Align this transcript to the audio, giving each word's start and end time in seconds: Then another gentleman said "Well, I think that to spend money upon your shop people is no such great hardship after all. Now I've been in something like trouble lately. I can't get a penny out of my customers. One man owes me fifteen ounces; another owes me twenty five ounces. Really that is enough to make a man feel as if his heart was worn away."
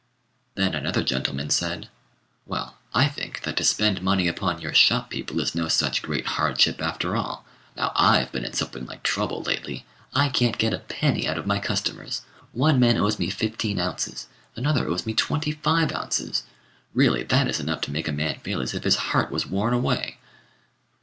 Then 0.55 0.73
another 0.73 1.03
gentleman 1.03 1.51
said 1.51 1.87
"Well, 2.47 2.77
I 2.91 3.07
think 3.07 3.43
that 3.43 3.55
to 3.57 3.63
spend 3.63 4.01
money 4.01 4.27
upon 4.27 4.59
your 4.59 4.73
shop 4.73 5.11
people 5.11 5.39
is 5.39 5.53
no 5.53 5.67
such 5.67 6.01
great 6.01 6.25
hardship 6.25 6.81
after 6.81 7.15
all. 7.15 7.45
Now 7.77 7.91
I've 7.95 8.31
been 8.31 8.43
in 8.43 8.53
something 8.53 8.87
like 8.87 9.03
trouble 9.03 9.43
lately. 9.43 9.85
I 10.11 10.29
can't 10.29 10.57
get 10.57 10.73
a 10.73 10.79
penny 10.79 11.27
out 11.27 11.37
of 11.37 11.45
my 11.45 11.59
customers. 11.59 12.23
One 12.51 12.79
man 12.79 12.97
owes 12.97 13.19
me 13.19 13.29
fifteen 13.29 13.77
ounces; 13.79 14.25
another 14.55 14.87
owes 14.87 15.05
me 15.05 15.13
twenty 15.13 15.51
five 15.51 15.93
ounces. 15.93 16.45
Really 16.95 17.21
that 17.25 17.47
is 17.47 17.59
enough 17.59 17.81
to 17.81 17.91
make 17.91 18.07
a 18.07 18.11
man 18.11 18.39
feel 18.39 18.59
as 18.59 18.73
if 18.73 18.83
his 18.85 18.95
heart 19.13 19.29
was 19.29 19.45
worn 19.45 19.71
away." 19.71 20.17